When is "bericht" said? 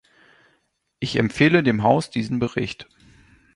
2.39-2.87